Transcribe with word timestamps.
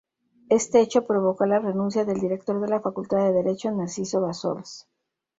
Este 0.49 0.81
hecho 0.81 1.05
provocó 1.05 1.45
la 1.45 1.59
renuncia 1.59 2.05
del 2.05 2.19
director 2.19 2.59
de 2.59 2.67
la 2.67 2.79
Facultad 2.81 3.19
de 3.19 3.33
Derecho, 3.33 3.69
Narciso 3.69 4.19
Bassols. 4.19 4.87